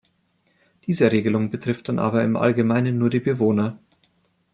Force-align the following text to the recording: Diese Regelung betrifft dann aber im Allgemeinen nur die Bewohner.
Diese 0.87 1.11
Regelung 1.11 1.51
betrifft 1.51 1.87
dann 1.87 1.99
aber 1.99 2.23
im 2.23 2.35
Allgemeinen 2.35 2.97
nur 2.97 3.11
die 3.11 3.19
Bewohner. 3.19 3.77